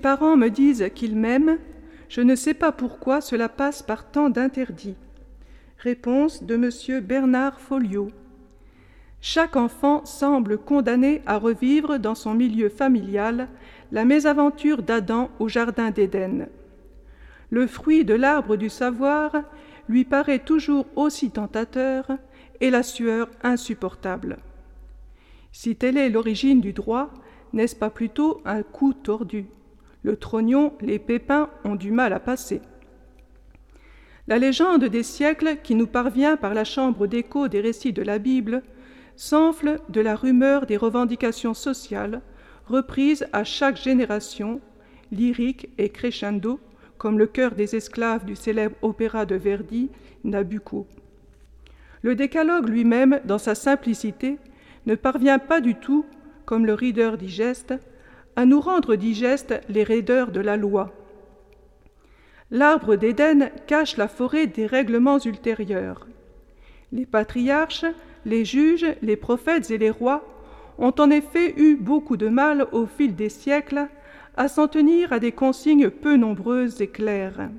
[0.00, 1.58] Parents me disent qu'ils m'aiment,
[2.08, 4.96] je ne sais pas pourquoi cela passe par tant d'interdits.
[5.78, 7.04] Réponse de M.
[7.04, 8.10] Bernard Folliot.
[9.20, 13.48] Chaque enfant semble condamné à revivre dans son milieu familial
[13.92, 16.48] la mésaventure d'Adam au Jardin d'Éden.
[17.50, 19.32] Le fruit de l'arbre du savoir
[19.88, 22.06] lui paraît toujours aussi tentateur
[22.60, 24.38] et la sueur insupportable.
[25.52, 27.10] Si telle est l'origine du droit,
[27.52, 29.46] n'est-ce pas plutôt un coup tordu?
[30.02, 32.62] Le trognon, les pépins ont du mal à passer.
[34.28, 38.18] La légende des siècles qui nous parvient par la chambre d'écho des récits de la
[38.18, 38.62] Bible
[39.16, 42.22] s'enfle de la rumeur des revendications sociales
[42.66, 44.60] reprises à chaque génération,
[45.10, 46.60] lyrique et crescendo,
[46.96, 49.90] comme le cœur des esclaves du célèbre opéra de Verdi,
[50.24, 50.86] Nabucco.
[52.02, 54.38] Le décalogue lui-même, dans sa simplicité,
[54.86, 56.06] ne parvient pas du tout,
[56.46, 57.74] comme le Reader digeste,
[58.40, 60.94] à nous rendre digestes les raideurs de la loi.
[62.50, 66.06] L'arbre d'Éden cache la forêt des règlements ultérieurs.
[66.90, 67.84] Les patriarches,
[68.24, 70.24] les juges, les prophètes et les rois
[70.78, 73.88] ont en effet eu beaucoup de mal au fil des siècles
[74.38, 77.50] à s'en tenir à des consignes peu nombreuses et claires.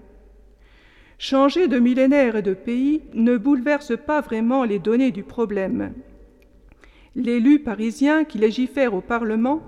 [1.19, 5.93] Changer de millénaire et de pays ne bouleverse pas vraiment les données du problème.
[7.15, 9.61] L'élu parisien qui légifère au Parlement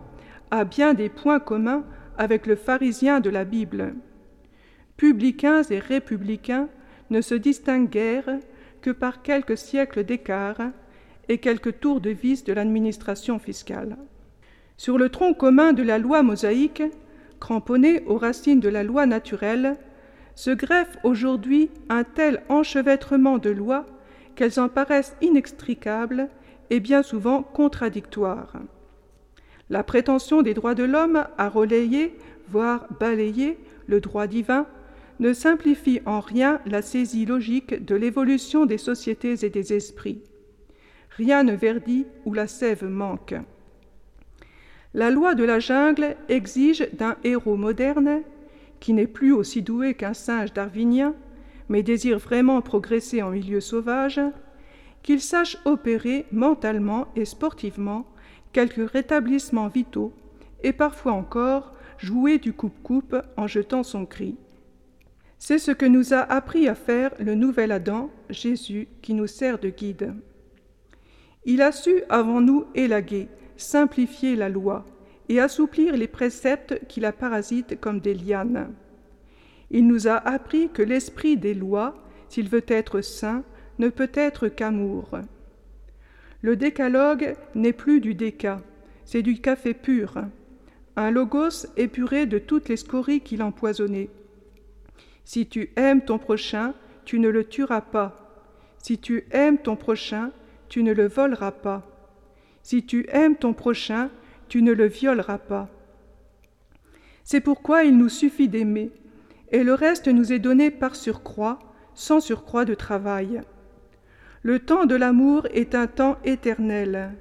[0.53, 1.83] a bien des points communs
[2.15, 3.95] avec le pharisien de la Bible.
[4.97, 6.69] Publicains et républicains
[7.09, 8.29] ne se distinguent guère
[8.79, 10.61] que par quelques siècles d'écart
[11.27, 13.97] et quelques tours de vis de l'administration fiscale.
[14.77, 16.83] Sur le tronc commun de la loi mosaïque,
[17.39, 19.75] cramponné aux racines de la loi naturelle,
[20.35, 23.87] se greffe aujourd'hui un tel enchevêtrement de lois
[24.35, 26.29] qu'elles en paraissent inextricables
[26.69, 28.53] et bien souvent contradictoires.
[29.69, 32.15] La prétention des droits de l'homme à relayer,
[32.49, 33.57] voire balayer,
[33.87, 34.67] le droit divin
[35.19, 40.21] ne simplifie en rien la saisie logique de l'évolution des sociétés et des esprits.
[41.11, 43.35] Rien ne verdit où la sève manque.
[44.93, 48.21] La loi de la jungle exige d'un héros moderne
[48.79, 51.15] qui n'est plus aussi doué qu'un singe darwinien,
[51.69, 54.19] mais désire vraiment progresser en milieu sauvage,
[55.03, 58.05] qu'il sache opérer mentalement et sportivement
[58.53, 60.13] quelques rétablissements vitaux
[60.63, 64.37] et parfois encore jouer du coupe-coupe en jetant son cri.
[65.37, 69.59] C'est ce que nous a appris à faire le nouvel Adam, Jésus, qui nous sert
[69.59, 70.13] de guide.
[71.43, 73.27] Il a su avant nous élaguer,
[73.57, 74.85] simplifier la loi,
[75.29, 78.73] et assouplir les préceptes qui la parasitent comme des lianes.
[79.71, 81.95] Il nous a appris que l'esprit des lois,
[82.29, 83.43] s'il veut être saint,
[83.79, 85.09] ne peut être qu'amour.
[86.43, 88.61] Le décalogue n'est plus du déca,
[89.05, 90.25] c'est du café pur,
[90.97, 94.09] un logos épuré de toutes les scories qu'il empoisonnait.
[95.23, 96.73] Si tu aimes ton prochain,
[97.05, 98.43] tu ne le tueras pas.
[98.77, 100.31] Si tu aimes ton prochain,
[100.67, 101.87] tu ne le voleras pas.
[102.61, 104.09] Si tu aimes ton prochain,
[104.49, 105.69] tu ne le violeras pas.
[107.23, 108.91] C'est pourquoi il nous suffit d'aimer,
[109.53, 111.59] et le reste nous est donné par surcroît,
[111.93, 113.41] sans surcroît de travail.
[114.45, 117.13] Le temps de l'amour est un temps éternel.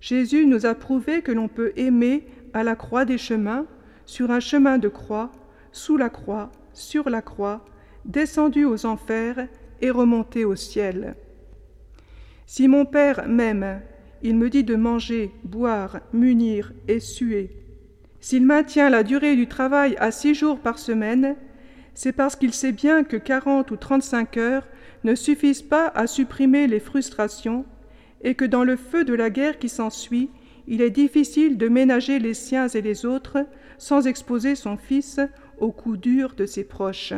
[0.00, 3.66] Jésus nous a prouvé que l'on peut aimer à la croix des chemins,
[4.04, 5.32] sur un chemin de croix,
[5.72, 7.64] sous la croix, sur la croix,
[8.04, 9.48] descendu aux enfers
[9.80, 11.14] et remonté au ciel.
[12.44, 13.80] Si mon Père m'aime,
[14.22, 17.56] il me dit de manger, boire, munir et suer.
[18.20, 21.36] S'il maintient la durée du travail à six jours par semaine,
[21.94, 24.66] c'est parce qu'il sait bien que quarante ou trente-cinq heures
[25.04, 27.64] ne suffisent pas à supprimer les frustrations
[28.22, 30.30] et que dans le feu de la guerre qui s'ensuit,
[30.66, 33.46] il est difficile de ménager les siens et les autres
[33.78, 35.20] sans exposer son fils
[35.58, 37.12] aux coups durs de ses proches.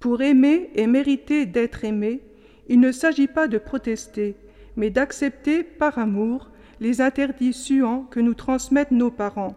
[0.00, 2.22] Pour aimer et mériter d'être aimé,
[2.68, 4.34] il ne s'agit pas de protester,
[4.76, 9.54] mais d'accepter par amour les interdits suants que nous transmettent nos parents,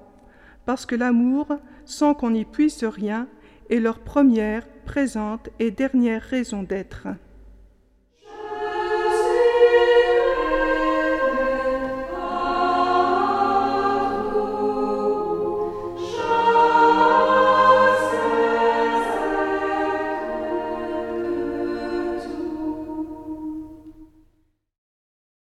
[0.66, 1.48] parce que l'amour,
[1.86, 3.28] sans qu'on y puisse rien,
[3.70, 7.08] est leur première, présente et dernière raison d'être.